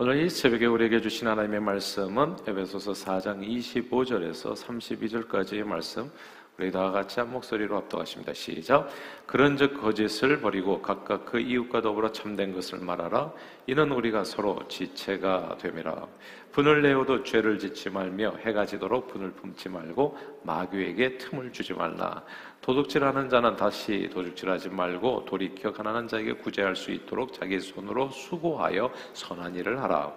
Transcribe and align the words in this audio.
오늘 0.00 0.22
이 0.22 0.30
새벽에 0.30 0.64
우리에게 0.64 1.00
주신 1.00 1.26
하나님의 1.26 1.58
말씀은 1.58 2.36
에베소서 2.46 2.92
4장 2.92 3.44
25절에서 3.44 4.54
32절까지의 4.54 5.64
말씀 5.64 6.08
우리 6.58 6.72
다 6.72 6.90
같이 6.90 7.20
한 7.20 7.30
목소리로 7.30 7.76
합독하십니다. 7.76 8.34
시작. 8.34 8.88
그런즉 9.26 9.80
거짓을 9.80 10.40
버리고 10.40 10.82
각각 10.82 11.24
그 11.24 11.38
이웃과 11.38 11.82
더불어 11.82 12.10
참된 12.10 12.52
것을 12.52 12.80
말하라. 12.80 13.32
이는 13.68 13.92
우리가 13.92 14.24
서로 14.24 14.58
지체가 14.66 15.58
됨이라. 15.60 16.08
분을 16.50 16.82
내어도 16.82 17.22
죄를 17.22 17.60
짓지 17.60 17.90
말며 17.90 18.34
해가 18.44 18.66
지도록 18.66 19.06
분을 19.06 19.30
품지 19.34 19.68
말고 19.68 20.18
마귀에게 20.42 21.18
틈을 21.18 21.52
주지 21.52 21.74
말라. 21.74 22.24
도둑질하는 22.60 23.28
자는 23.28 23.54
다시 23.54 24.10
도둑질하지 24.12 24.70
말고 24.70 25.26
돌이켜 25.26 25.72
가난한 25.72 26.08
자에게 26.08 26.32
구제할 26.32 26.74
수 26.74 26.90
있도록 26.90 27.34
자기 27.34 27.60
손으로 27.60 28.10
수고하여 28.10 28.90
선한 29.12 29.54
일을 29.54 29.80
하라. 29.80 30.12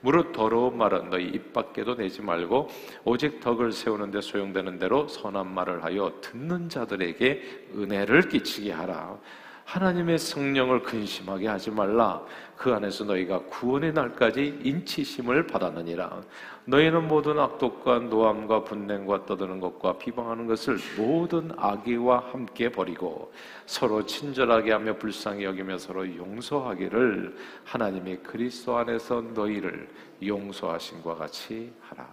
무릇 0.00 0.32
더러운 0.32 0.76
말은 0.76 1.10
너희 1.10 1.26
입 1.26 1.52
밖에도 1.52 1.96
내지 1.96 2.22
말고 2.22 2.68
오직 3.04 3.40
덕을 3.40 3.72
세우는데 3.72 4.20
소용되는 4.20 4.78
대로 4.78 5.08
선한 5.08 5.52
말을 5.52 5.84
하여 5.84 6.12
듣는 6.20 6.68
자들에게 6.68 7.68
은혜를 7.74 8.28
끼치게 8.28 8.72
하라. 8.72 9.18
하나님의 9.66 10.18
성령을 10.18 10.84
근심하게 10.84 11.48
하지 11.48 11.72
말라. 11.72 12.24
그 12.56 12.72
안에서 12.72 13.02
너희가 13.04 13.40
구원의 13.46 13.92
날까지 13.92 14.60
인치심을 14.62 15.48
받았느니라. 15.48 16.22
너희는 16.66 17.08
모든 17.08 17.38
악독과 17.38 17.98
노함과 17.98 18.62
분냉과 18.62 19.26
떠드는 19.26 19.58
것과 19.58 19.98
비방하는 19.98 20.46
것을 20.46 20.78
모든 20.96 21.50
악의와 21.56 22.30
함께 22.30 22.70
버리고 22.70 23.32
서로 23.66 24.06
친절하게 24.06 24.70
하며 24.70 24.96
불쌍히 24.96 25.44
여기며 25.44 25.78
서로 25.78 26.16
용서하기를 26.16 27.36
하나님의 27.64 28.22
그리스도 28.22 28.76
안에서 28.76 29.20
너희를 29.34 29.88
용서하신 30.24 31.02
것 31.02 31.18
같이 31.18 31.72
하라. 31.88 32.06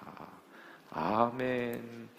아멘. 0.90 2.10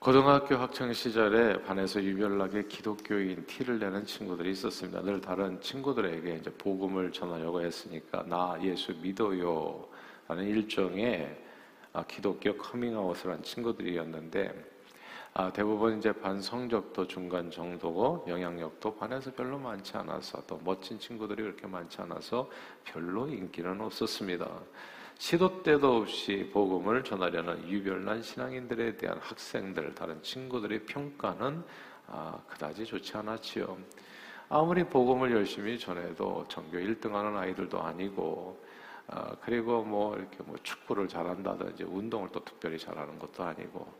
고등학교 0.00 0.56
학창 0.56 0.94
시절에 0.94 1.60
반에서 1.62 2.02
유별나게 2.02 2.68
기독교인 2.68 3.44
티를 3.44 3.78
내는 3.78 4.06
친구들이 4.06 4.50
있었습니다. 4.52 5.02
늘 5.02 5.20
다른 5.20 5.60
친구들에게 5.60 6.36
이제 6.36 6.50
복음을 6.50 7.12
전하려고 7.12 7.60
했으니까 7.60 8.24
나 8.26 8.58
예수 8.62 8.94
믿어요 8.94 9.86
라는 10.26 10.48
일종의 10.48 11.38
아, 11.92 12.02
기독교 12.04 12.56
커밍아웃을 12.56 13.30
한 13.30 13.42
친구들이었는데 13.42 14.70
아, 15.34 15.52
대부분 15.52 15.98
이제 15.98 16.12
반 16.12 16.40
성적도 16.40 17.06
중간 17.06 17.50
정도고 17.50 18.24
영향력도 18.26 18.96
반에서 18.96 19.30
별로 19.34 19.58
많지 19.58 19.98
않아서 19.98 20.42
또 20.46 20.58
멋진 20.64 20.98
친구들이 20.98 21.42
그렇게 21.42 21.66
많지 21.66 22.00
않아서 22.00 22.48
별로 22.84 23.28
인기는 23.28 23.78
없었습니다. 23.78 24.48
시도 25.20 25.62
때도 25.62 25.98
없이 25.98 26.48
복음을 26.50 27.04
전하려는 27.04 27.68
유별난 27.68 28.22
신앙인들에 28.22 28.96
대한 28.96 29.18
학생들, 29.18 29.94
다른 29.94 30.20
친구들의 30.22 30.86
평가는 30.86 31.62
아, 32.06 32.38
그다지 32.48 32.86
좋지 32.86 33.18
않았지요. 33.18 33.76
아무리 34.48 34.82
복음을 34.82 35.30
열심히 35.30 35.78
전해도 35.78 36.46
전교 36.48 36.78
1등하는 36.78 37.36
아이들도 37.36 37.82
아니고, 37.82 38.64
아, 39.08 39.36
그리고 39.42 39.84
뭐 39.84 40.16
이렇게 40.16 40.38
뭐 40.42 40.56
축구를 40.62 41.06
잘한다든지 41.06 41.84
운동을 41.84 42.30
또 42.32 42.42
특별히 42.42 42.78
잘하는 42.78 43.18
것도 43.18 43.44
아니고, 43.44 43.92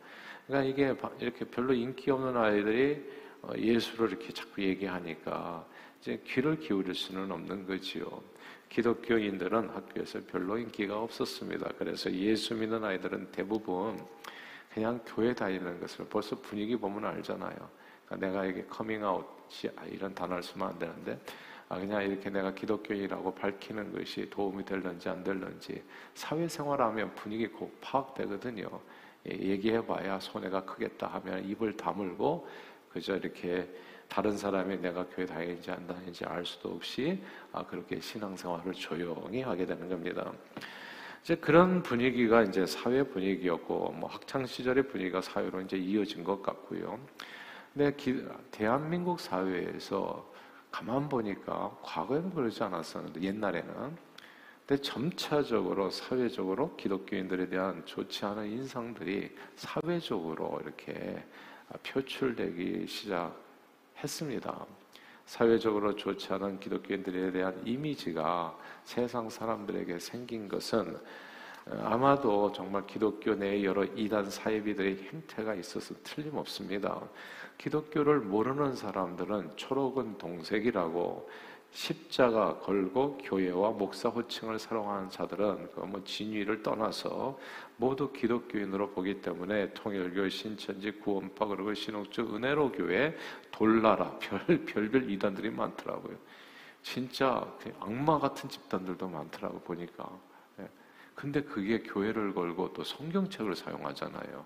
그러니까 0.46 0.70
이게 0.70 0.98
이렇게 1.18 1.44
별로 1.44 1.74
인기 1.74 2.10
없는 2.10 2.34
아이들이 2.34 3.06
어, 3.42 3.52
예수를 3.58 4.08
이렇게 4.08 4.32
자꾸 4.32 4.62
얘기하니까 4.62 5.66
이제 6.00 6.22
귀를 6.27 6.58
기울일 6.58 6.94
수는 6.94 7.30
없는 7.30 7.66
거지요. 7.66 8.22
기독교인들은 8.70 9.68
학교에서 9.70 10.20
별로 10.30 10.56
인기가 10.56 11.00
없었습니다. 11.00 11.72
그래서 11.76 12.10
예수 12.12 12.54
믿는 12.54 12.82
아이들은 12.82 13.32
대부분 13.32 14.00
그냥 14.72 15.00
교회 15.05 15.34
다니는 15.34 15.80
것을 15.80 16.06
벌써 16.06 16.36
분위기 16.36 16.77
보면 16.77 17.05
알잖아요. 17.05 17.56
그러니까 18.06 18.27
내가 18.27 18.45
이게 18.46 18.64
커밍아웃이 18.64 19.72
아, 19.77 19.84
이런 19.86 20.14
단어를 20.14 20.42
쓰면 20.42 20.68
안 20.68 20.78
되는데 20.78 21.18
아, 21.68 21.78
그냥 21.78 22.05
이렇게 22.05 22.30
내가 22.30 22.55
기독교인이라고 22.55 23.34
밝히는 23.34 23.92
것이 23.92 24.30
도움이 24.30 24.64
될런지 24.64 25.08
안 25.08 25.24
될런지 25.24 25.83
사회생활하면 26.14 27.14
분위기 27.16 27.48
곧 27.48 27.77
파악되거든요. 27.80 28.68
예, 29.28 29.36
얘기해봐야 29.36 30.20
손해가 30.20 30.64
크겠다 30.64 31.08
하면 31.08 31.45
입을 31.45 31.77
다물고 31.77 32.46
그저 32.92 33.17
이렇게 33.17 33.68
다른 34.08 34.36
사람이 34.36 34.78
내가 34.78 35.06
교회 35.06 35.24
다니는지 35.24 35.70
안 35.70 35.86
다니는지 35.86 36.24
알 36.24 36.45
수도 36.45 36.70
없이 36.70 37.23
아, 37.52 37.64
그렇게 37.64 38.01
신앙생활을 38.01 38.73
조용히 38.73 39.42
하게 39.42 39.64
되는 39.64 39.89
겁니다. 39.89 40.33
이제 41.23 41.36
그런 41.36 41.83
분위기가 41.83 42.42
이제 42.42 42.67
사회 42.67 43.02
분위기였고 43.02 43.92
뭐 43.92 44.08
학창 44.08 44.46
시절의 44.46 44.89
분위기가 44.89 45.20
사회로 45.20 45.61
이제 45.61 45.77
이어진 45.77 46.24
것 46.24 46.42
같고요. 46.42 46.98
근데 47.73 47.95
기, 47.95 48.24
대한민국 48.51 49.20
사회에서 49.20 50.28
가만 50.72 51.08
보니까 51.08 51.77
과거에는 51.83 52.30
그러지 52.30 52.62
않았었는데 52.62 53.22
옛날에는 53.22 53.96
근데 54.67 54.83
점차적으로 54.83 55.90
사회적으로 55.90 56.77
기독교인들에 56.77 57.48
대한 57.48 57.84
좋지 57.84 58.24
않은 58.24 58.46
인상들이 58.46 59.34
사회적으로 59.57 60.61
이렇게 60.62 61.24
표출되기 61.83 62.86
시작 62.86 63.35
했습니다. 64.03 64.67
사회적으로 65.27 65.95
좋지 65.95 66.33
않은 66.33 66.58
기독교인들에 66.58 67.31
대한 67.31 67.63
이미지가 67.64 68.58
세상 68.85 69.31
사람들에게 69.31 69.98
생긴 69.98 70.48
것은 70.48 70.98
어, 71.67 71.81
아마도 71.85 72.51
정말 72.53 72.86
기독교 72.86 73.35
내에 73.35 73.63
여러 73.63 73.85
이단 73.85 74.31
사이비들의 74.31 75.08
행태가 75.13 75.55
있어서 75.55 75.95
틀림없습니다. 76.03 77.01
기독교를 77.58 78.20
모르는 78.20 78.75
사람들은 78.75 79.57
초록은 79.57 80.19
동색이라고 80.19 81.29
십자가 81.73 82.58
걸고 82.58 83.19
교회와 83.19 83.70
목사 83.70 84.08
호칭을 84.08 84.58
사용하는 84.58 85.08
자들은 85.08 85.70
그 85.73 85.81
뭐 85.81 86.03
진위를 86.05 86.63
떠나서 86.63 87.39
모두 87.77 88.13
기독교인으로 88.13 88.91
보기 88.91 89.20
때문에 89.20 89.73
통일교, 89.73 90.29
신천지, 90.29 90.91
구원파 90.92 91.47
그리고 91.47 91.73
신옥주 91.75 92.35
은혜로 92.35 92.73
교회 92.73 93.17
돌나라 93.51 94.19
별 94.19 94.64
별별 94.64 95.11
이단들이 95.11 95.51
많더라고요. 95.51 96.17
진짜 96.83 97.47
그 97.61 97.73
악마 97.81 98.19
같은 98.19 98.48
집단들도 98.48 99.08
많더라고 99.08 99.61
보니까. 99.61 100.11
예. 100.61 100.69
근데 101.14 101.42
그게 101.42 101.81
교회를 101.81 102.35
걸고 102.35 102.73
또 102.73 102.83
성경책을 102.85 103.55
사용하잖아요. 103.55 104.45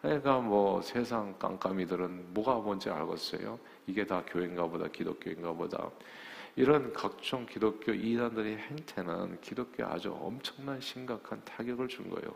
그러니까 0.00 0.38
뭐 0.38 0.80
세상 0.80 1.38
깜깜이들은 1.38 2.32
뭐가 2.32 2.54
뭔지 2.56 2.88
알겠어요? 2.88 3.58
이게 3.86 4.06
다 4.06 4.22
교회인가 4.26 4.66
보다, 4.66 4.88
기독교인가 4.88 5.52
보다. 5.52 5.90
이런 6.56 6.92
각종 6.92 7.46
기독교 7.46 7.92
이단들의 7.92 8.56
행태는 8.58 9.40
기독교에 9.40 9.86
아주 9.86 10.12
엄청난 10.12 10.80
심각한 10.80 11.42
타격을 11.44 11.88
준 11.88 12.10
거예요. 12.10 12.34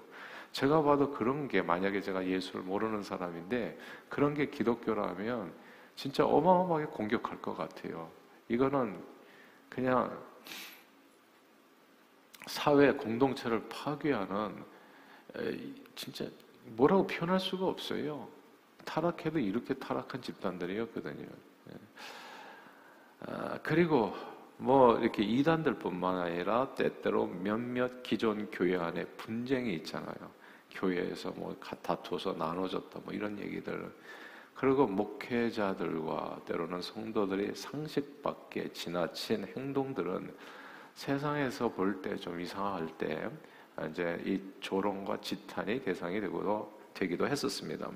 제가 0.53 0.83
봐도 0.83 1.11
그런 1.11 1.49
게 1.49 1.63
만약에 1.63 2.01
제가 2.01 2.27
예수를 2.27 2.63
모르는 2.63 3.03
사람인데 3.03 3.77
그런 4.09 4.35
게 4.35 4.47
기독교라면 4.47 5.53
진짜 5.97 6.25
어마어마하게 6.25 6.87
공격할 6.87 7.43
것 7.43 7.57
같아요. 7.57 8.11
이거는 8.49 8.97
그냥 9.69 10.17
사회 12.47 12.93
공동체를 12.93 13.69
파괴하는 13.69 14.65
진짜 15.97 16.27
뭐라고 16.67 17.07
표현할 17.07 17.41
수가 17.41 17.67
없어요. 17.67 18.29
타락해도 18.85 19.39
이렇게 19.39 19.75
타락한 19.75 20.23
집단들이었거든요. 20.23 21.27
예. 23.29 23.33
아, 23.33 23.59
그리고 23.62 24.15
뭐 24.56 24.99
이렇게 24.99 25.23
이단들뿐만 25.23 26.19
아니라 26.19 26.75
때때로 26.75 27.26
몇몇 27.26 28.03
기존 28.03 28.50
교회 28.50 28.76
안에 28.76 29.05
분쟁이 29.17 29.75
있잖아요. 29.75 30.15
교회에서 30.71 31.31
뭐 31.37 31.56
다투어서 31.82 32.35
나눠졌다 32.35 33.00
뭐 33.05 33.12
이런 33.12 33.38
얘기들. 33.38 33.93
그리고 34.55 34.87
목회자들과 34.87 36.43
때로는 36.47 36.81
성도들이 36.81 37.55
상식 37.55 38.23
밖에 38.23 38.73
지나친 38.73 39.44
행동들은 39.56 40.32
세상에서 40.94 41.71
볼 41.73 42.00
때 42.03 42.17
좀 42.17 42.41
이상할 42.41 42.87
때 42.99 43.29
이제 43.91 44.23
이 44.25 44.41
조롱과 44.61 45.21
지탄이 45.21 45.82
대상이 45.82 46.21
되고도 46.21 46.81
되기도 46.94 47.26
했었습니다. 47.26 47.91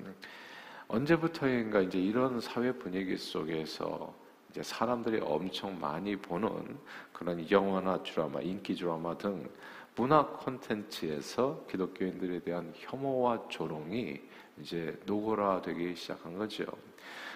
언제부터인가 0.89 1.79
이제 1.81 1.97
이런 1.97 2.41
사회 2.41 2.73
분위기 2.73 3.15
속에서 3.15 4.13
이제 4.49 4.63
사람들이 4.63 5.19
엄청 5.21 5.79
많이 5.79 6.15
보는 6.15 6.77
그런 7.13 7.49
영화나 7.51 8.01
드라마, 8.01 8.41
인기 8.41 8.75
드라마 8.75 9.17
등 9.17 9.47
문화 9.95 10.25
콘텐츠에서 10.25 11.65
기독교인들에 11.69 12.39
대한 12.39 12.73
혐오와 12.75 13.47
조롱이 13.49 14.21
이제 14.59 14.97
노골화되기 15.05 15.95
시작한 15.95 16.37
거죠. 16.37 16.65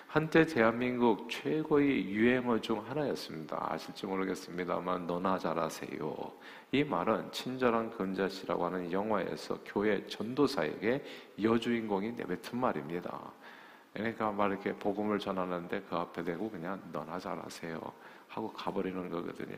한때 0.07 0.45
대한민국 0.45 1.27
최고의 1.29 2.05
유행어 2.05 2.61
중 2.61 2.87
하나였습니다. 2.87 3.73
아실지 3.73 4.05
모르겠습니다만 4.05 5.07
너나 5.07 5.39
잘하세요. 5.39 6.31
이 6.71 6.83
말은 6.83 7.31
친절한 7.31 7.89
금자씨라고 7.89 8.65
하는 8.65 8.91
영화에서 8.91 9.57
교회 9.65 10.05
전도사에게 10.05 11.03
여주인공이 11.41 12.11
내뱉은 12.11 12.59
말입니다. 12.59 13.33
그러니까 13.93 14.31
막 14.31 14.51
이렇게 14.51 14.73
복음을 14.73 15.19
전하는데 15.19 15.81
그 15.89 15.95
앞에 15.95 16.23
대고 16.23 16.49
그냥 16.49 16.81
너나 16.91 17.19
잘하세요 17.19 17.79
하고 18.27 18.51
가버리는 18.51 19.09
거거든요. 19.09 19.57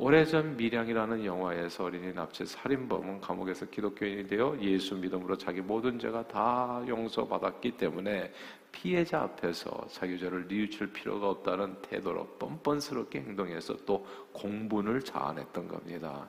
오래전 0.00 0.56
미량이라는 0.56 1.24
영화에서 1.24 1.84
어린이 1.86 2.14
납치 2.14 2.46
살인범은 2.46 3.20
감옥에서 3.20 3.66
기독교인이 3.66 4.28
되어 4.28 4.56
예수 4.60 4.94
믿음으로 4.94 5.36
자기 5.36 5.60
모든 5.60 5.98
죄가 5.98 6.28
다 6.28 6.80
용서받았기 6.86 7.72
때문에 7.72 8.32
피해자 8.70 9.22
앞에서 9.22 9.88
자기 9.88 10.16
죄를 10.16 10.46
뉘우칠 10.46 10.92
필요가 10.92 11.30
없다는 11.30 11.82
태도로 11.82 12.28
뻔뻔스럽게 12.38 13.18
행동해서 13.22 13.76
또 13.84 14.06
공분을 14.32 15.02
자아냈던 15.02 15.66
겁니다. 15.66 16.28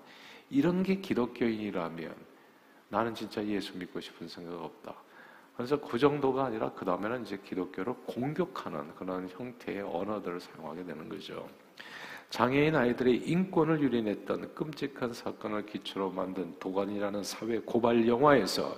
이런 0.49 0.81
게 0.81 0.95
기독교인이라면 0.95 2.15
나는 2.89 3.13
진짜 3.13 3.45
예수 3.45 3.77
믿고 3.77 3.99
싶은 3.99 4.27
생각 4.27 4.63
없다. 4.63 4.95
그래서 5.59 5.77
그 5.77 5.99
정도가 5.99 6.45
아니라 6.45 6.71
그 6.71 6.85
다음에는 6.85 7.23
이제 7.23 7.37
기독교를 7.43 7.93
공격하는 8.05 8.95
그런 8.95 9.27
형태의 9.27 9.81
언어들을 9.81 10.39
사용하게 10.39 10.85
되는 10.85 11.09
거죠. 11.09 11.49
장애인 12.29 12.77
아이들의 12.77 13.27
인권을 13.27 13.81
유린했던 13.81 14.55
끔찍한 14.55 15.11
사건을 15.11 15.65
기초로 15.65 16.11
만든 16.11 16.57
도관이라는 16.59 17.25
사회 17.25 17.59
고발 17.59 18.07
영화에서 18.07 18.73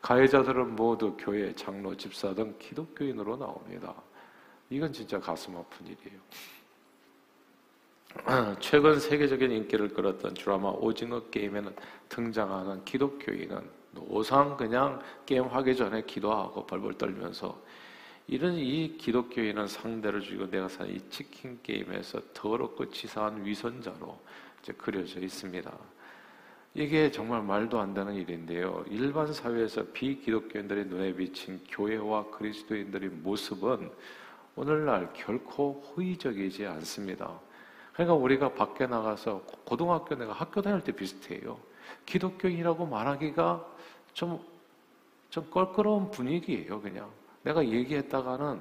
가해자들은 0.00 0.74
모두 0.74 1.14
교회, 1.18 1.54
장로, 1.54 1.94
집사 1.98 2.32
등 2.32 2.54
기독교인으로 2.58 3.36
나옵니다. 3.36 3.94
이건 4.70 4.90
진짜 4.90 5.20
가슴 5.20 5.54
아픈 5.54 5.84
일이에요. 5.84 6.18
최근 8.60 9.00
세계적인 9.00 9.50
인기를 9.50 9.88
끌었던 9.88 10.34
드라마 10.34 10.68
오징어 10.70 11.20
게임에는 11.30 11.74
등장하는 12.08 12.84
기독교인은 12.84 13.82
노상 13.92 14.56
그냥 14.56 15.00
게임 15.26 15.44
하기 15.44 15.76
전에 15.76 16.02
기도하고 16.02 16.66
벌벌 16.66 16.94
떨면서 16.94 17.60
이런 18.26 18.54
이 18.54 18.96
기독교인은 18.96 19.66
상대를 19.66 20.20
죽이고 20.20 20.50
내가 20.50 20.68
사는 20.68 20.94
이 20.94 21.00
치킨 21.10 21.58
게임에서 21.62 22.20
더럽고 22.32 22.88
치사한 22.90 23.44
위선자로 23.44 24.18
이제 24.62 24.72
그려져 24.72 25.20
있습니다. 25.20 25.72
이게 26.74 27.10
정말 27.10 27.42
말도 27.42 27.78
안 27.80 27.92
되는 27.92 28.14
일인데요. 28.14 28.84
일반 28.88 29.30
사회에서 29.32 29.84
비기독교인들의 29.92 30.86
눈에 30.86 31.14
비친 31.14 31.60
교회와 31.68 32.30
그리스도인들의 32.30 33.10
모습은 33.10 33.90
오늘날 34.54 35.12
결코 35.12 35.82
호의적이지 35.82 36.66
않습니다. 36.66 37.38
그러니까 37.92 38.14
우리가 38.14 38.54
밖에 38.54 38.86
나가서 38.86 39.42
고등학교 39.64 40.14
내가 40.14 40.32
학교 40.32 40.62
다닐 40.62 40.80
때 40.82 40.92
비슷해요. 40.92 41.58
기독교인이라고 42.06 42.86
말하기가 42.86 43.66
좀, 44.14 44.40
좀 45.30 45.50
껄끄러운 45.50 46.10
분위기예요, 46.10 46.80
그냥. 46.80 47.10
내가 47.42 47.66
얘기했다가는 47.66 48.60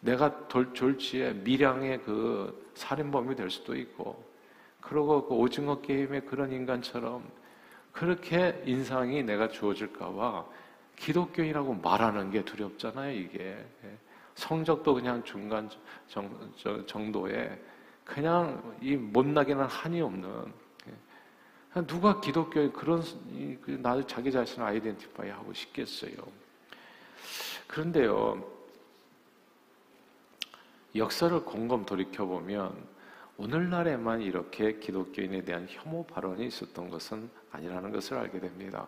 내가 0.00 0.48
돌, 0.48 0.72
졸지에 0.74 1.32
미량의 1.34 2.02
그 2.02 2.70
살인범이 2.74 3.36
될 3.36 3.50
수도 3.50 3.76
있고, 3.76 4.24
그리고 4.80 5.26
그 5.26 5.34
오징어 5.34 5.80
게임의 5.80 6.26
그런 6.26 6.50
인간처럼 6.52 7.22
그렇게 7.92 8.60
인상이 8.66 9.22
내가 9.22 9.48
주어질까봐 9.48 10.44
기독교인이라고 10.96 11.74
말하는 11.74 12.30
게 12.30 12.44
두렵잖아요, 12.44 13.12
이게. 13.12 13.64
성적도 14.34 14.94
그냥 14.94 15.22
중간 15.24 15.68
정, 16.08 16.52
정도에 16.86 17.60
그냥 18.04 18.76
이 18.80 18.96
못나게는 18.96 19.64
한이 19.64 20.00
없는 20.00 20.52
누가 21.86 22.20
기독교에 22.20 22.70
그런 22.70 23.02
그 23.62 23.78
나를 23.82 24.06
자기 24.06 24.30
자신을 24.30 24.66
아이덴티파이 24.66 25.30
하고 25.30 25.52
싶겠어요. 25.54 26.12
그런데요, 27.66 28.44
역사를 30.94 31.42
곰곰 31.42 31.86
돌이켜 31.86 32.26
보면 32.26 32.76
오늘날에만 33.38 34.20
이렇게 34.20 34.78
기독교인에 34.78 35.42
대한 35.42 35.66
혐오 35.70 36.04
발언이 36.04 36.46
있었던 36.46 36.90
것은 36.90 37.30
아니라는 37.50 37.90
것을 37.90 38.18
알게 38.18 38.40
됩니다. 38.40 38.86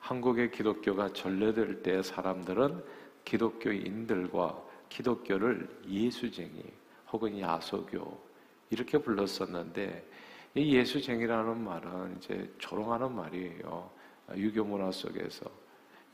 한국의 0.00 0.50
기독교가 0.50 1.14
전래될 1.14 1.82
때 1.82 2.02
사람들은 2.02 2.84
기독교인들과 3.24 4.62
기독교를 4.90 5.68
예수쟁이 5.88 6.62
혹은 7.10 7.40
야소교 7.40 8.29
이렇게 8.70 8.98
불렀었는데 8.98 10.08
이 10.54 10.76
예수쟁이라는 10.76 11.62
말은 11.62 12.16
이제 12.16 12.52
조롱하는 12.58 13.14
말이에요. 13.14 13.90
유교 14.36 14.64
문화 14.64 14.90
속에서 14.90 15.50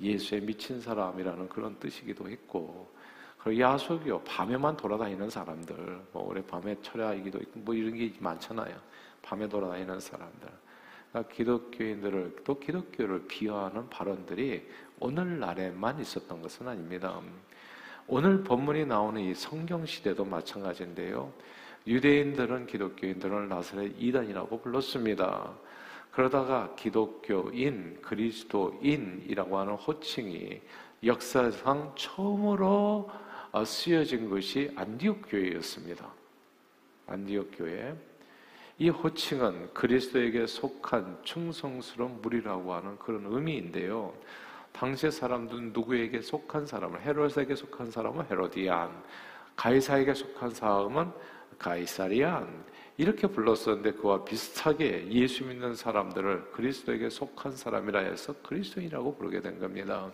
예수에 0.00 0.40
미친 0.40 0.80
사람이라는 0.80 1.48
그런 1.48 1.78
뜻이기도 1.78 2.28
했고, 2.28 2.92
그리고 3.38 3.60
야속이요 3.60 4.22
밤에만 4.22 4.76
돌아다니는 4.76 5.30
사람들, 5.30 6.00
뭐 6.12 6.28
올해 6.28 6.44
밤에 6.44 6.76
철야이기도 6.82 7.38
있고, 7.38 7.60
뭐 7.60 7.74
이런 7.74 7.94
게 7.94 8.12
많잖아요. 8.18 8.74
밤에 9.22 9.48
돌아다니는 9.48 10.00
사람들. 10.00 10.48
그러니까 11.10 11.34
기독교인들을 11.34 12.36
또 12.44 12.58
기독교를 12.58 13.26
비하하는 13.26 13.88
발언들이 13.88 14.66
오늘날에만 15.00 16.00
있었던 16.00 16.42
것은 16.42 16.68
아닙니다. 16.68 17.20
오늘 18.06 18.44
본문이 18.44 18.84
나오는 18.86 19.20
이 19.20 19.34
성경 19.34 19.86
시대도 19.86 20.24
마찬가지인데요. 20.24 21.32
유대인들은 21.86 22.66
기독교인들을 22.66 23.48
나사렛 23.48 23.92
이단이라고 23.98 24.60
불렀습니다. 24.60 25.52
그러다가 26.10 26.74
기독교인, 26.76 28.00
그리스도인이라고 28.02 29.58
하는 29.58 29.74
호칭이 29.74 30.60
역사상 31.04 31.92
처음으로 31.94 33.10
어, 33.52 33.64
쓰여진 33.64 34.28
것이 34.28 34.72
안디옥 34.74 35.22
교회였습니다. 35.28 36.10
안디옥 37.06 37.50
교회. 37.56 37.94
이 38.78 38.88
호칭은 38.88 39.72
그리스도에게 39.72 40.46
속한 40.46 41.20
충성스러운 41.22 42.20
무리라고 42.20 42.74
하는 42.74 42.98
그런 42.98 43.24
의미인데요. 43.26 44.12
당시의 44.72 45.12
사람들은 45.12 45.72
누구에게 45.72 46.20
속한 46.20 46.66
사람을 46.66 47.00
헤롯에게 47.00 47.54
속한 47.54 47.90
사람은 47.90 48.26
헤로디안, 48.30 48.90
가이사에게 49.56 50.12
속한 50.12 50.50
사람은 50.50 51.10
가이사리안 51.58 52.64
이렇게 52.98 53.26
불렀었는데 53.26 53.92
그와 53.92 54.24
비슷하게 54.24 55.08
예수 55.10 55.44
믿는 55.44 55.74
사람들을 55.74 56.50
그리스도에게 56.52 57.10
속한 57.10 57.52
사람이라 57.52 58.00
해서 58.00 58.34
그리스도인이라고 58.42 59.16
부르게 59.16 59.40
된 59.40 59.58
겁니다. 59.58 60.10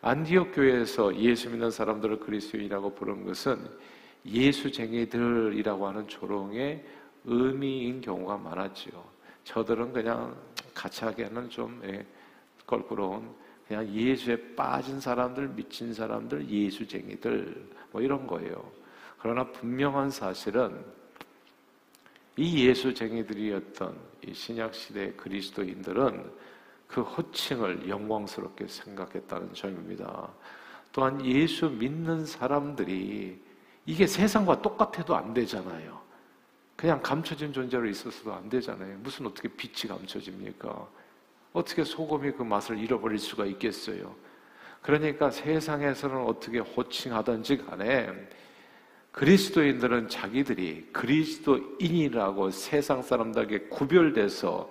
안디옥 0.00 0.54
교회에서 0.54 1.16
예수 1.16 1.50
믿는 1.50 1.70
사람들을 1.70 2.20
그리스도인이라고 2.20 2.94
부른 2.94 3.24
것은 3.24 3.58
예수쟁이들이라고 4.24 5.86
하는 5.86 6.08
조롱의 6.08 6.84
의미인 7.24 8.00
경우가 8.00 8.36
많았지요. 8.36 9.04
저들은 9.44 9.92
그냥 9.92 10.36
가차하게는 10.74 11.50
좀 11.50 11.80
예, 11.84 12.04
껄끄러운 12.66 13.30
그냥 13.66 13.88
예수에 13.88 14.54
빠진 14.54 15.00
사람들, 15.00 15.48
미친 15.48 15.92
사람들, 15.92 16.48
예수쟁이들 16.48 17.68
뭐 17.90 18.00
이런 18.00 18.26
거예요. 18.26 18.70
그러나 19.18 19.44
분명한 19.44 20.10
사실은 20.10 20.84
이 22.36 22.68
예수쟁이들이었던 22.68 23.96
이 24.26 24.34
신약 24.34 24.74
시대 24.74 25.12
그리스도인들은 25.12 26.30
그 26.86 27.02
호칭을 27.02 27.88
영광스럽게 27.88 28.66
생각했다는 28.68 29.54
점입니다. 29.54 30.28
또한 30.92 31.24
예수 31.24 31.68
믿는 31.68 32.24
사람들이 32.24 33.40
이게 33.86 34.06
세상과 34.06 34.62
똑같아도 34.62 35.16
안 35.16 35.34
되잖아요. 35.34 36.00
그냥 36.76 37.00
감춰진 37.02 37.52
존재로 37.52 37.88
있어서도 37.88 38.32
안 38.32 38.48
되잖아요. 38.48 38.98
무슨 38.98 39.26
어떻게 39.26 39.48
빛이 39.48 39.88
감춰집니까? 39.88 40.86
어떻게 41.52 41.82
소금이 41.82 42.32
그 42.32 42.42
맛을 42.44 42.78
잃어버릴 42.78 43.18
수가 43.18 43.46
있겠어요? 43.46 44.14
그러니까 44.80 45.30
세상에서는 45.30 46.16
어떻게 46.24 46.60
호칭하든지 46.60 47.58
간에 47.58 48.28
그리스도인들은 49.18 50.06
자기들이 50.06 50.90
그리스도인이라고 50.92 52.50
세상 52.50 53.02
사람들에게 53.02 53.66
구별돼서 53.66 54.70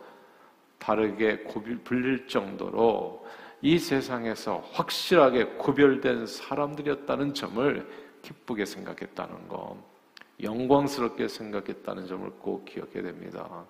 다르게 0.79 1.39
구별, 1.39 1.79
불릴 1.79 2.27
정도로 2.27 3.25
이 3.61 3.77
세상에서 3.77 4.63
확실하게 4.71 5.57
구별된 5.57 6.27
사람들이었다는 6.27 7.33
점을 7.33 7.89
기쁘게 8.21 8.63
생각했다는 8.63 9.49
것, 9.49 9.75
영광스럽게 10.41 11.27
생각했다는 11.27 12.07
점을 12.07 12.29
꼭 12.39 12.63
기억해야 12.63 13.03
됩니다. 13.03 13.65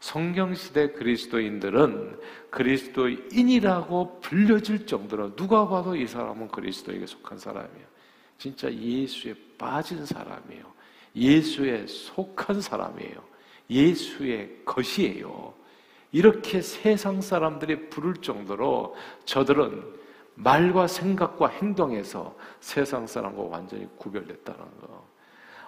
성경시대 0.00 0.92
그리스도인들은 0.92 2.20
그리스도인이라고 2.50 4.20
불려질 4.20 4.84
정도로 4.84 5.34
누가 5.34 5.66
봐도 5.66 5.96
이 5.96 6.06
사람은 6.06 6.48
그리스도에게 6.48 7.06
속한 7.06 7.38
사람이야. 7.38 7.99
진짜 8.40 8.72
예수에 8.72 9.34
빠진 9.58 10.06
사람이에요. 10.06 10.64
예수에 11.14 11.86
속한 11.86 12.62
사람이에요. 12.62 13.22
예수의 13.68 14.62
것이에요. 14.64 15.52
이렇게 16.10 16.62
세상 16.62 17.20
사람들이 17.20 17.90
부를 17.90 18.14
정도로 18.14 18.96
저들은 19.26 19.84
말과 20.36 20.86
생각과 20.86 21.48
행동에서 21.48 22.34
세상 22.60 23.06
사람과 23.06 23.42
완전히 23.42 23.86
구별됐다는 23.98 24.60
거. 24.80 25.06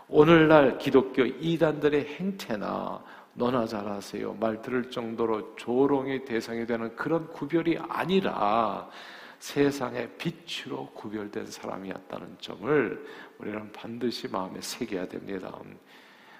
오늘날 0.09 0.79
기독교 0.79 1.26
이단들의 1.26 2.07
행태나 2.17 3.05
너나 3.35 3.67
잘하세요. 3.67 4.33
말 4.41 4.62
들을 4.62 4.91
정도로 4.91 5.57
조롱의 5.57 6.25
대상이 6.25 6.64
되는 6.67 6.97
그런 6.97 7.29
구별이 7.29 7.79
아니라 7.87 8.88
세상의 9.43 10.09
빛으로 10.19 10.87
구별된 10.95 11.47
사람이었다는 11.47 12.37
점을 12.39 13.07
우리는 13.39 13.73
반드시 13.73 14.29
마음에 14.29 14.61
새겨야 14.61 15.09
됩니다. 15.09 15.53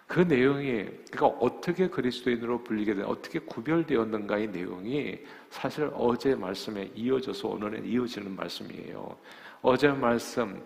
그 0.07 0.21
내용이 0.21 0.85
그러니까 1.11 1.27
어떻게 1.41 1.89
그리스도인으로 1.89 2.63
불리게 2.63 2.95
된 2.95 3.05
어떻게 3.05 3.41
구별되었는가의 3.41 4.51
내용이 4.51 5.19
사실 5.51 5.91
어제 5.95 6.37
말씀에 6.37 6.93
이어져서 6.95 7.49
오늘에 7.49 7.85
이어지는 7.85 8.37
말씀이에요. 8.37 9.17
어제 9.63 9.89
말씀 9.89 10.65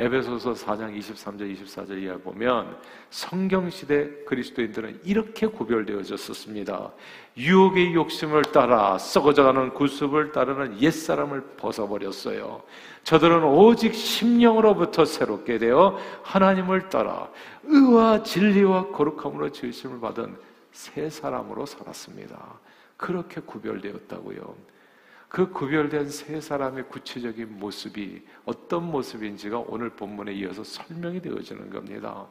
에베소서 0.00 0.54
4장 0.54 0.98
23절 0.98 1.54
24절 1.54 2.02
이하 2.02 2.16
보면 2.16 2.74
성경 3.10 3.68
시대 3.68 4.08
그리스도인들은 4.24 5.00
이렇게 5.04 5.46
구별되어졌었습니다. 5.46 6.90
유혹의 7.36 7.92
욕심을 7.92 8.44
따라 8.44 8.96
썩어져가는 8.96 9.74
구습을 9.74 10.32
따르는 10.32 10.80
옛 10.80 10.90
사람을 10.90 11.42
벗어버렸어요. 11.58 12.62
저들은 13.04 13.44
오직 13.44 13.94
심령으로부터 13.94 15.04
새롭게 15.04 15.58
되어 15.58 15.98
하나님을 16.22 16.88
따라 16.88 17.28
의와 17.64 18.22
진리와 18.22 18.92
거룩함으로 18.92 19.50
지으심을 19.50 20.00
받은 20.00 20.34
새 20.72 21.10
사람으로 21.10 21.66
살았습니다. 21.66 22.58
그렇게 22.96 23.42
구별되었다고요. 23.42 24.79
그 25.30 25.52
구별된 25.52 26.08
세 26.08 26.40
사람의 26.40 26.88
구체적인 26.88 27.60
모습이 27.60 28.20
어떤 28.44 28.90
모습인지가 28.90 29.60
오늘 29.60 29.90
본문에 29.90 30.34
이어서 30.34 30.64
설명이 30.64 31.22
되어지는 31.22 31.70
겁니다. 31.70 32.26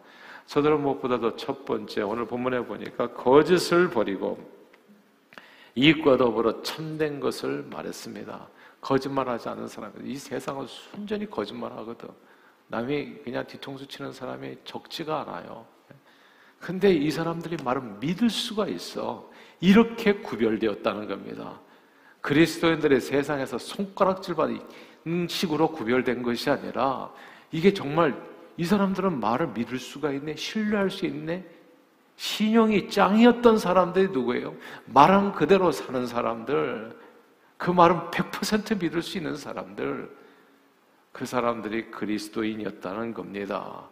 저들은 0.48 0.82
무엇보다도 0.82 1.38
첫 1.38 1.64
번째 1.64 2.02
오늘 2.02 2.28
본문에 2.28 2.66
보니까 2.66 3.14
거짓을 3.14 3.90
버리고 3.90 4.38
이익과 5.76 6.18
더불어 6.18 6.62
참된 6.62 7.22
것을 7.22 7.64
말했습니다. 7.72 8.50
거짓말하지 8.82 9.48
않는 9.48 9.70
사람들 9.70 10.06
이 10.06 10.18
세상은 10.18 10.68
순전히 10.68 11.30
거짓말하거든. 11.30 12.10
남이 12.68 13.20
그냥 13.24 13.48
뒤통수 13.48 13.88
치는 13.88 14.12
사람이 14.12 14.58
적지가 14.66 15.22
않아요. 15.22 15.66
근데 16.60 16.92
이 16.94 17.10
사람들이 17.10 17.64
말은 17.64 18.02
믿을 18.02 18.30
수가 18.30 18.68
있어. 18.68 19.32
이렇게 19.62 20.16
구별되었다는 20.16 21.08
겁니다. 21.08 21.62
그리스도인들의 22.22 23.02
세상에서 23.02 23.58
손가락질 23.58 24.36
받은 24.36 25.28
식으로 25.28 25.72
구별된 25.72 26.22
것이 26.24 26.50
아니라 26.50 27.12
이게 27.52 27.74
정말 27.74 28.16
이 28.58 28.66
사람들은 28.66 29.20
말을 29.20 29.48
믿을 29.48 29.80
수가 29.80 30.12
있네, 30.12 30.36
신뢰할 30.36 30.90
수 30.90 31.06
있네. 31.06 31.46
신용이 32.18 32.90
짱이었던 32.90 33.58
사람들이 33.58 34.10
누구예요? 34.10 34.54
말한 34.86 35.32
그대로 35.32 35.72
사는 35.72 36.06
사람들, 36.06 36.94
그 37.56 37.72
말은 37.72 38.12
100% 38.12 38.82
믿을 38.82 39.02
수 39.02 39.18
있는 39.18 39.38
사람들, 39.38 40.10
그 41.14 41.26
사람들이 41.26 41.92
그리스도인이었다는 41.92 43.14
겁니다. 43.14 43.88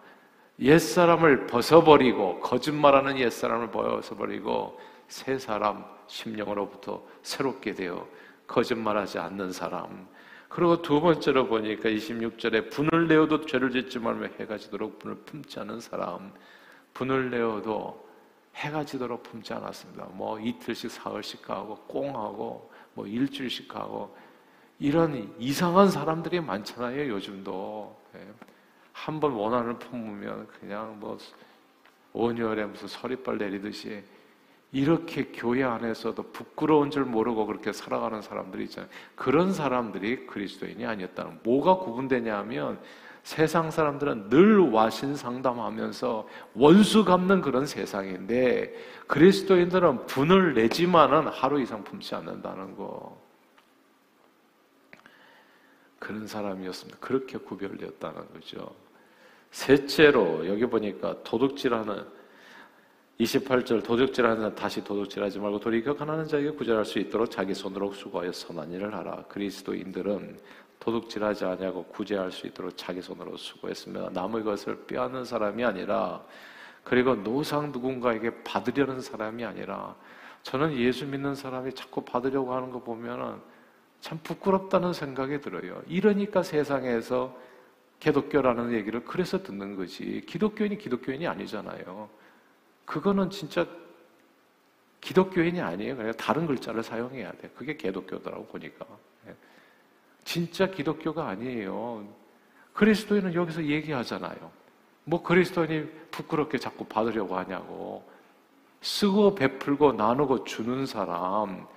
옛사람을 0.60 1.48
벗어버리고, 1.48 2.41
거짓말하는 2.41 3.17
옛사람을 3.19 3.72
벗어버리고, 3.72 4.77
새 5.08 5.38
사람, 5.38 5.86
심령으로부터 6.08 7.04
새롭게 7.22 7.74
되어 7.74 8.08
거짓말하지 8.48 9.20
않는 9.20 9.52
사람. 9.52 10.08
그리고 10.50 10.82
두 10.82 11.02
번째로 11.02 11.48
보니까 11.48 11.90
26절에 11.90 12.72
분을 12.72 13.08
내어도 13.08 13.46
죄를 13.46 13.72
짓지 13.72 14.00
말며 14.00 14.28
해가 14.40 14.58
지도록 14.58 15.00
분을 15.00 15.18
품지 15.18 15.60
않은 15.60 15.80
사람. 15.80 16.32
분을 16.94 17.30
내어도 17.30 18.08
해가 18.56 18.86
지도록 18.86 19.24
품지 19.24 19.54
않았습니다. 19.54 20.06
뭐 20.14 20.40
이틀씩 20.40 20.90
사흘씩 20.90 21.50
하고 21.50 21.76
꽁하고 21.88 22.72
뭐 22.94 23.06
일주일씩 23.06 23.76
하고 23.76 24.16
이런 24.80 25.34
이상한 25.38 25.90
사람들이 25.90 26.40
많잖아요. 26.40 27.10
요즘도 27.10 28.02
예. 28.16 28.28
한번 28.94 29.34
원한을 29.34 29.78
품으면 29.78 30.48
그냥 30.48 31.00
뭐 31.00 31.18
온열에 32.14 32.66
무슨 32.66 32.88
서리빨 32.88 33.38
내리듯이 33.38 34.04
이렇게 34.72 35.32
교회 35.34 35.64
안에서도 35.64 36.22
부끄러운 36.32 36.92
줄 36.92 37.06
모르고 37.06 37.46
그렇게 37.46 37.72
살아가는 37.72 38.22
사람들이 38.22 38.66
있잖아요. 38.66 38.90
그런 39.16 39.54
사람들이 39.54 40.28
그리스도인이 40.28 40.86
아니었다는. 40.86 41.40
뭐가 41.44 41.78
구분되냐 41.78 42.38
하면 42.40 42.80
세상 43.24 43.72
사람들은 43.72 44.30
늘 44.30 44.60
와신 44.60 45.16
상담하면서 45.16 46.28
원수 46.56 47.04
갚는 47.04 47.42
그런 47.42 47.66
세상인데 47.66 48.74
그리스도인들은 49.08 50.06
분을 50.06 50.54
내지만은 50.54 51.28
하루 51.28 51.62
이상 51.62 51.84
품지 51.84 52.16
않는다는 52.16 52.76
거. 52.76 53.18
그런 56.00 56.28
사람이었습니다. 56.28 57.00
그렇게 57.00 57.38
구별되었다는 57.38 58.34
거죠. 58.34 58.74
셋째로 59.52 60.48
여기 60.48 60.66
보니까 60.66 61.22
도둑질하는 61.24 62.06
28절 63.20 63.84
도둑질하는 63.84 64.42
자 64.42 64.56
다시 64.56 64.84
도둑질하지 64.84 65.40
말고 65.40 65.60
돌이켜 65.60 65.96
가난한 65.96 66.28
자에게 66.28 66.52
구절할 66.52 66.86
수 66.86 67.00
있도록 67.00 67.32
자기 67.32 67.54
손으로 67.54 67.92
수고하여 67.92 68.32
선한 68.32 68.72
일을 68.72 68.94
하라. 68.94 69.24
그리스도인들은 69.28 70.40
도둑질하지 70.80 71.46
아니하고 71.46 71.86
구제할 71.86 72.32
수 72.32 72.46
있도록 72.46 72.78
자기 72.78 73.02
손으로 73.02 73.36
수고했습니다. 73.36 74.12
남의 74.14 74.44
것을 74.44 74.86
빼앗는 74.86 75.26
사람이 75.26 75.66
아니라 75.66 76.24
그리고 76.84 77.16
노상 77.16 77.72
누군가에게 77.72 78.44
받으려는 78.44 79.02
사람이 79.02 79.44
아니라 79.44 79.96
저는 80.44 80.78
예수 80.78 81.08
믿는 81.08 81.34
사람이 81.34 81.74
자꾸 81.74 82.06
받으려고 82.06 82.54
하는 82.54 82.70
거 82.70 82.84
보면은 82.84 83.42
참 84.00 84.20
부끄럽다는 84.22 84.94
생각이 84.94 85.42
들어요. 85.42 85.82
이러니까 85.88 86.44
세상에서 86.44 87.36
기독교라는 88.00 88.74
얘기를 88.74 89.04
그래서 89.04 89.42
듣는 89.42 89.76
거지. 89.76 90.22
기독교인이 90.28 90.78
기독교인이 90.78 91.26
아니잖아요. 91.28 92.26
그거는 92.88 93.29
진짜 93.29 93.67
기독교인이 95.01 95.62
아니에요. 95.62 95.96
그냥 95.98 96.13
다른 96.13 96.48
글자를 96.48 96.82
사용해야 96.82 97.32
돼. 97.34 97.50
그게 97.56 97.75
개독교더라고 97.75 98.46
보니까. 98.46 98.86
예. 99.27 99.36
진짜 100.24 100.67
기독교가 100.67 101.27
아니에요. 101.27 102.08
그리스도인은 102.74 103.34
여기서 103.34 103.65
얘기하잖아요. 103.65 104.51
뭐 105.03 105.22
그리스도인이 105.22 105.86
부끄럽게 106.12 106.58
자꾸 106.58 106.86
받으려고 106.86 107.38
하냐고. 107.38 108.03
쓰고 108.82 109.36
베풀고 109.36 109.94
나누고 109.94 110.46
주는 110.46 110.86
사람, 110.86 111.67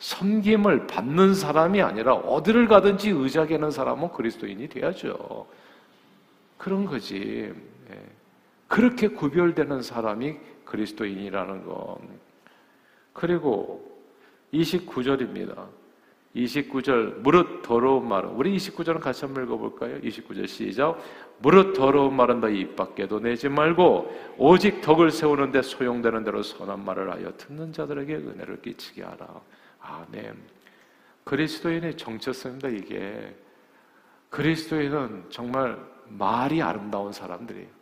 섬김을 0.00 0.88
받는 0.88 1.34
사람이 1.34 1.80
아니라 1.80 2.14
어디를 2.14 2.66
가든지 2.66 3.10
의지하는 3.10 3.70
사람은 3.70 4.12
그리스도인이 4.12 4.68
돼야죠. 4.68 5.46
그런 6.58 6.86
거지. 6.86 7.54
예. 7.90 8.02
그렇게 8.66 9.06
구별되는 9.08 9.82
사람이 9.82 10.55
그리스도인이라는 10.66 11.64
것. 11.64 11.98
그리고 13.14 13.96
29절입니다. 14.52 15.66
29절 16.36 17.20
무릇 17.20 17.62
더러운 17.62 18.06
말은 18.08 18.30
우리 18.30 18.54
29절은 18.56 19.00
같이 19.00 19.24
한번 19.24 19.44
읽어볼까요? 19.44 19.98
29절 20.00 20.46
시작 20.46 20.98
무릇 21.38 21.72
더러운 21.72 22.14
말은 22.14 22.40
너입 22.40 22.76
밖에도 22.76 23.18
내지 23.18 23.48
말고 23.48 24.34
오직 24.36 24.82
덕을 24.82 25.10
세우는데 25.10 25.62
소용되는 25.62 26.24
대로 26.24 26.42
선한 26.42 26.84
말을 26.84 27.10
하여 27.10 27.32
듣는 27.38 27.72
자들에게 27.72 28.14
은혜를 28.16 28.60
끼치게 28.60 29.02
하라 29.02 29.40
아멘 29.80 30.36
그리스도인의 31.24 31.96
정체성입니다 31.96 32.68
이게 32.68 33.34
그리스도인은 34.28 35.24
정말 35.30 35.78
말이 36.08 36.60
아름다운 36.60 37.12
사람들이에요 37.12 37.75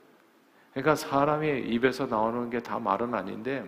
그러니까 0.75 0.97
사람이 0.97 1.61
입에서 1.69 2.07
나오는 2.07 2.51
게 2.51 2.61
다 2.61 2.79
말은 2.79 3.15
아닌데 3.15 3.65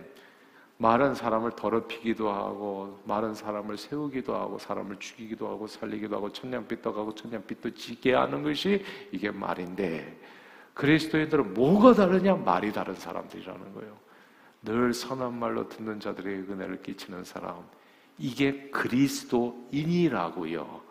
말은 0.77 1.15
사람을 1.15 1.51
더럽히기도 1.55 2.29
하고 2.29 2.99
말은 3.05 3.33
사람을 3.33 3.77
세우기도 3.77 4.35
하고 4.35 4.59
사람을 4.59 4.97
죽이기도 4.99 5.47
하고 5.47 5.65
살리기도 5.65 6.17
하고 6.17 6.31
천냥빚도 6.31 6.93
가고 6.93 7.15
천냥빚도 7.15 7.73
지게 7.73 8.13
하는 8.13 8.43
것이 8.43 8.83
이게 9.11 9.31
말인데 9.31 10.15
그리스도인들은 10.75 11.55
뭐가 11.55 11.93
다르냐 11.93 12.35
말이 12.35 12.71
다른 12.71 12.93
사람들이라는 12.93 13.73
거예요. 13.73 13.97
늘 14.61 14.93
선한 14.93 15.39
말로 15.39 15.67
듣는 15.67 15.99
자들에게 15.99 16.51
은혜를 16.51 16.83
끼치는 16.83 17.23
사람 17.23 17.55
이게 18.19 18.69
그리스도인이라고요. 18.69 20.81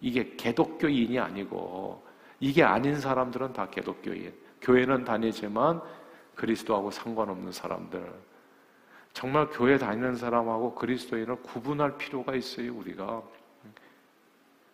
이게 0.00 0.34
개독교인이 0.36 1.16
아니고 1.18 2.02
이게 2.40 2.64
아닌 2.64 2.98
사람들은 2.98 3.52
다 3.52 3.68
개독교인. 3.70 4.32
교회는 4.64 5.04
다니지만 5.04 5.80
그리스도하고 6.34 6.90
상관없는 6.90 7.52
사람들. 7.52 8.12
정말 9.12 9.48
교회 9.50 9.78
다니는 9.78 10.16
사람하고 10.16 10.74
그리스도인을 10.74 11.36
구분할 11.42 11.96
필요가 11.96 12.34
있어요, 12.34 12.74
우리가. 12.74 13.22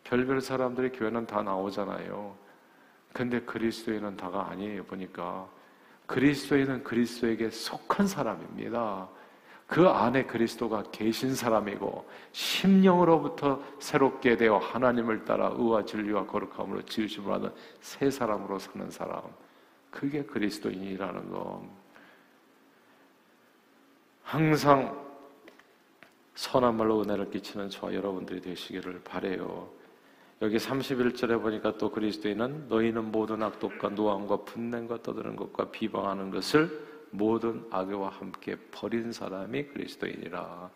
별별 0.04 0.40
사람들이 0.40 0.90
교회는 0.92 1.26
다 1.26 1.42
나오잖아요. 1.42 2.34
근데 3.12 3.40
그리스도인은 3.40 4.16
다가 4.16 4.48
아니에요, 4.48 4.84
보니까. 4.84 5.46
그리스도인은 6.06 6.84
그리스도에게 6.84 7.50
속한 7.50 8.06
사람입니다. 8.06 9.08
그 9.66 9.86
안에 9.88 10.24
그리스도가 10.24 10.82
계신 10.90 11.34
사람이고 11.34 12.08
심령으로부터 12.32 13.62
새롭게 13.78 14.36
되어 14.36 14.58
하나님을 14.58 15.24
따라 15.24 15.52
의와 15.54 15.84
진리와 15.84 16.26
거룩함으로 16.26 16.82
지으심을 16.86 17.32
하는 17.32 17.52
새 17.80 18.10
사람으로 18.10 18.58
사는 18.58 18.90
사람. 18.90 19.22
그게 19.90 20.22
그리스도인이라는 20.22 21.30
거. 21.30 21.66
항상 24.22 25.10
선한 26.34 26.76
말로 26.76 27.02
은혜를 27.02 27.30
끼치는 27.30 27.68
저와 27.68 27.92
여러분들이 27.94 28.40
되시기를 28.40 29.02
바래요. 29.02 29.68
여기 30.42 30.56
31절에 30.56 31.42
보니까 31.42 31.76
또 31.76 31.90
그리스도인은 31.90 32.68
너희는 32.68 33.10
모든 33.10 33.42
악독과 33.42 33.90
노함과 33.90 34.44
분냄과 34.44 35.02
떠드는 35.02 35.36
것과 35.36 35.70
비방하는 35.70 36.30
것을 36.30 36.88
모든 37.10 37.66
악의와 37.70 38.08
함께 38.08 38.56
버린 38.70 39.12
사람이 39.12 39.64
그리스도인이라. 39.66 40.70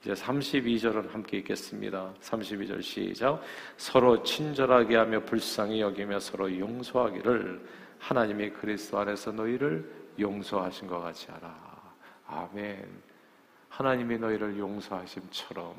이제 0.00 0.14
32절은 0.14 1.10
함께 1.10 1.38
읽겠습니다. 1.38 2.14
32절 2.22 2.82
시작. 2.82 3.42
서로 3.76 4.22
친절하게 4.22 4.96
하며 4.96 5.20
불쌍히 5.20 5.82
여기며 5.82 6.20
서로 6.20 6.58
용서하기를 6.58 7.60
하나님이 8.00 8.50
그리스도 8.50 8.98
안에서 8.98 9.30
너희를 9.30 10.14
용서하신 10.18 10.88
것 10.88 11.00
같이 11.00 11.30
하라. 11.30 11.94
아멘. 12.26 13.02
하나님이 13.68 14.18
너희를 14.18 14.58
용서하심처럼 14.58 15.76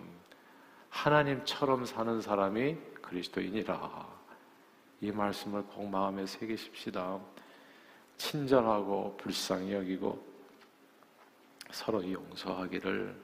하나님처럼 0.90 1.86
사는 1.86 2.22
사람이 2.22 2.78
그리스도인이라. 3.02 4.08
이 5.02 5.12
말씀을 5.12 5.64
꼭 5.64 5.90
마음에 5.90 6.26
새기십시다. 6.26 7.20
친절하고 8.18 9.18
불쌍히 9.18 9.74
여기고 9.74 10.24
서로 11.72 12.10
용서하기를 12.10 13.16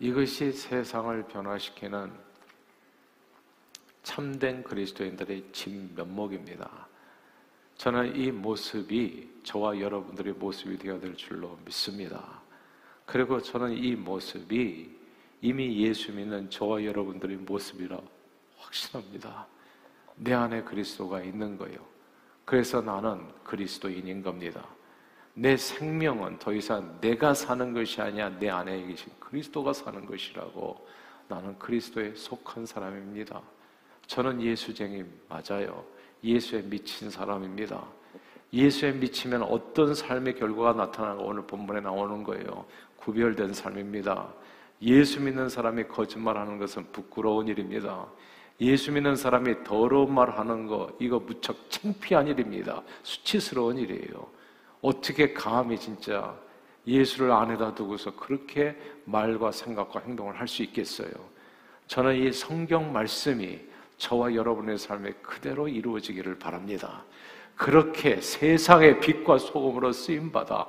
이것이 0.00 0.52
세상을 0.52 1.22
변화시키는 1.28 2.12
참된 4.02 4.62
그리스도인들의 4.62 5.52
진면목입니다. 5.52 6.91
저는 7.76 8.16
이 8.16 8.30
모습이 8.30 9.40
저와 9.42 9.80
여러분들의 9.80 10.34
모습이 10.34 10.78
되어야 10.78 11.00
될 11.00 11.16
줄로 11.16 11.58
믿습니다. 11.64 12.40
그리고 13.06 13.40
저는 13.40 13.72
이 13.76 13.96
모습이 13.96 14.90
이미 15.40 15.84
예수 15.84 16.12
믿는 16.12 16.48
저와 16.50 16.84
여러분들의 16.84 17.38
모습이라 17.38 18.00
확신합니다. 18.58 19.46
내 20.16 20.32
안에 20.32 20.62
그리스도가 20.62 21.22
있는 21.22 21.58
거예요. 21.58 21.78
그래서 22.44 22.80
나는 22.80 23.28
그리스도인인 23.44 24.22
겁니다. 24.22 24.64
내 25.34 25.56
생명은 25.56 26.38
더 26.38 26.52
이상 26.52 27.00
내가 27.00 27.34
사는 27.34 27.72
것이 27.72 28.00
아니야 28.00 28.28
내 28.38 28.50
안에 28.50 28.86
계신 28.86 29.10
그리스도가 29.18 29.72
사는 29.72 30.04
것이라고 30.04 30.86
나는 31.28 31.58
그리스도에 31.58 32.14
속한 32.14 32.66
사람입니다. 32.66 33.40
저는 34.06 34.42
예수쟁이 34.42 35.04
맞아요. 35.28 35.84
예수에 36.22 36.62
미친 36.62 37.10
사람입니다. 37.10 37.84
예수에 38.52 38.92
미치면 38.92 39.42
어떤 39.42 39.94
삶의 39.94 40.34
결과가 40.36 40.72
나타나고 40.74 41.24
오늘 41.24 41.46
본문에 41.46 41.80
나오는 41.80 42.22
거예요. 42.22 42.66
구별된 42.96 43.54
삶입니다. 43.54 44.28
예수 44.82 45.20
믿는 45.20 45.48
사람이 45.48 45.84
거짓말하는 45.84 46.58
것은 46.58 46.86
부끄러운 46.92 47.48
일입니다. 47.48 48.06
예수 48.60 48.92
믿는 48.92 49.16
사람이 49.16 49.64
더러운 49.64 50.14
말 50.14 50.30
하는 50.30 50.66
거, 50.66 50.94
이거 51.00 51.18
무척 51.18 51.70
창피한 51.70 52.28
일입니다. 52.28 52.82
수치스러운 53.02 53.78
일이에요. 53.78 54.26
어떻게 54.82 55.32
감히 55.32 55.78
진짜 55.78 56.36
예수를 56.86 57.30
안에다 57.30 57.74
두고서 57.74 58.14
그렇게 58.16 58.76
말과 59.04 59.50
생각과 59.52 60.00
행동을 60.00 60.38
할 60.38 60.46
수 60.48 60.62
있겠어요? 60.62 61.10
저는 61.86 62.16
이 62.16 62.32
성경 62.32 62.92
말씀이 62.92 63.60
저와 64.02 64.34
여러분의 64.34 64.78
삶에 64.78 65.12
그대로 65.22 65.68
이루어지기를 65.68 66.36
바랍니다. 66.36 67.04
그렇게 67.54 68.20
세상의 68.20 68.98
빛과 68.98 69.38
소금으로 69.38 69.92
쓰임받아 69.92 70.66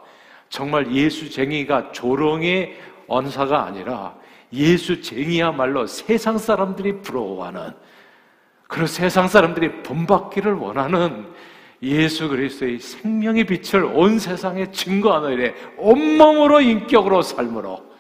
정말 0.50 0.93
예수쟁이가 0.93 1.93
조롱의 1.93 2.78
언사가 3.08 3.63
아니라 3.63 4.15
예수쟁이야말로 4.52 5.88
세상 5.88 6.38
사람들이 6.38 7.02
부러워하는 7.02 7.72
그리고 8.67 8.86
세상 8.86 9.28
사람들이 9.28 9.82
본받기를 9.82 10.54
원하는 10.54 11.26
예수 11.82 12.30
그리스도의 12.30 12.78
생명의 12.78 13.46
빛을 13.46 13.84
온 13.84 14.19
세상에 14.19 14.72
증거하는 14.72 15.32
일에 15.32 15.56
온몸으로 15.78 16.62
인격으로 16.62 17.24
삶으로 17.24 17.92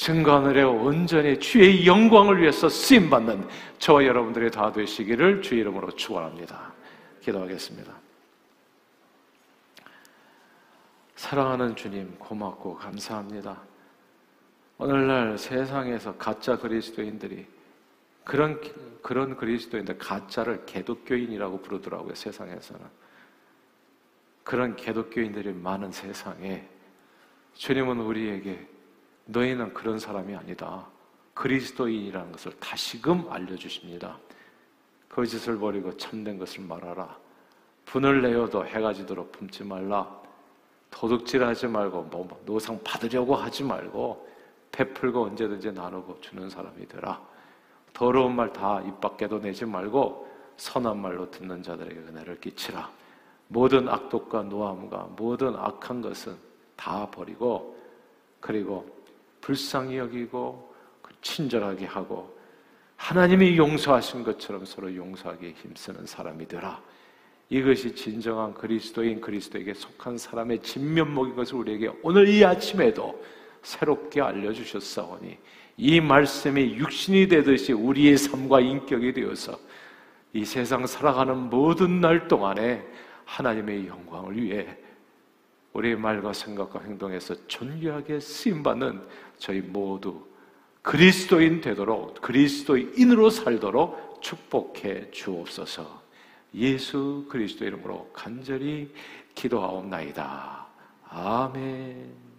증거하는 0.00 0.52
일에 0.52 0.62
온전히 0.62 1.38
주의 1.38 1.86
영광을 1.86 2.40
위해서 2.40 2.70
쓰임받는 2.70 3.46
저와 3.78 4.06
여러분들이 4.06 4.50
다 4.50 4.72
되시기를 4.72 5.42
주의 5.42 5.60
이름으로 5.60 5.90
축원합니다. 5.90 6.72
기도하겠습니다. 7.20 7.92
사랑하는 11.16 11.76
주님 11.76 12.16
고맙고 12.18 12.76
감사합니다. 12.76 13.60
오늘날 14.78 15.36
세상에서 15.36 16.16
가짜 16.16 16.56
그리스도인들이 16.56 17.46
그런 18.24 18.58
그런 19.02 19.36
그리스도인들 19.36 19.98
가짜를 19.98 20.64
개독교인이라고 20.64 21.60
부르더라고요 21.60 22.14
세상에서는 22.14 22.86
그런 24.44 24.76
개독교인들이 24.76 25.52
많은 25.52 25.92
세상에 25.92 26.66
주님은 27.52 28.00
우리에게 28.00 28.79
너희는 29.30 29.72
그런 29.74 29.98
사람이 29.98 30.34
아니다 30.34 30.86
그리스도인이라는 31.34 32.32
것을 32.32 32.52
다시금 32.58 33.30
알려주십니다. 33.30 34.18
거짓을 35.08 35.58
버리고 35.58 35.96
참된 35.96 36.38
것을 36.38 36.62
말하라. 36.62 37.16
분을 37.86 38.22
내어도 38.22 38.64
해가 38.66 38.92
지도록 38.92 39.32
품지 39.32 39.64
말라. 39.64 40.20
도둑질하지 40.90 41.68
말고 41.68 42.02
뭐 42.02 42.42
노상 42.44 42.78
받으려고 42.84 43.34
하지 43.36 43.64
말고 43.64 44.28
베풀고 44.72 45.24
언제든지 45.24 45.72
나누고 45.72 46.20
주는 46.20 46.50
사람이 46.50 46.86
되라. 46.86 47.20
더러운 47.92 48.36
말 48.36 48.52
다 48.52 48.82
입 48.86 49.00
밖에도 49.00 49.40
내지 49.40 49.64
말고 49.64 50.28
선한 50.56 51.00
말로 51.00 51.30
듣는 51.30 51.62
자들에게 51.62 51.98
은혜를 52.00 52.40
끼치라. 52.40 52.90
모든 53.48 53.88
악독과 53.88 54.42
노함과 54.42 55.10
모든 55.16 55.56
악한 55.56 56.02
것은 56.02 56.36
다 56.76 57.10
버리고 57.10 57.76
그리고 58.40 58.99
불쌍히 59.40 59.98
여기고 59.98 60.74
친절하게 61.22 61.86
하고 61.86 62.38
하나님이 62.96 63.56
용서하신 63.56 64.24
것처럼 64.24 64.64
서로 64.64 64.94
용서하기에 64.94 65.52
힘쓰는 65.52 66.06
사람이 66.06 66.46
되라. 66.46 66.82
이것이 67.48 67.94
진정한 67.94 68.54
그리스도인 68.54 69.20
그리스도에게 69.20 69.74
속한 69.74 70.18
사람의 70.18 70.62
진면목인 70.62 71.34
것을 71.34 71.56
우리에게 71.56 71.90
오늘 72.02 72.28
이 72.28 72.44
아침에도 72.44 73.20
새롭게 73.62 74.20
알려주셨사오니 74.20 75.38
이 75.78 76.00
말씀이 76.00 76.76
육신이 76.76 77.28
되듯이 77.28 77.72
우리의 77.72 78.16
삶과 78.18 78.60
인격이 78.60 79.14
되어서 79.14 79.58
이 80.32 80.44
세상 80.44 80.86
살아가는 80.86 81.36
모든 81.50 82.00
날 82.00 82.28
동안에 82.28 82.86
하나님의 83.24 83.88
영광을 83.88 84.40
위해 84.40 84.76
우리의 85.72 85.96
말과 85.96 86.32
생각과 86.32 86.80
행동에서 86.80 87.34
존귀하게 87.46 88.20
쓰임받는 88.20 89.00
저희 89.38 89.60
모두 89.60 90.26
그리스도인 90.82 91.60
되도록 91.60 92.20
그리스도인으로 92.20 93.30
살도록 93.30 94.22
축복해 94.22 95.10
주옵소서. 95.10 96.00
예수 96.54 97.26
그리스도 97.28 97.64
이름으로 97.64 98.10
간절히 98.12 98.92
기도하옵나이다. 99.34 100.66
아멘. 101.08 102.29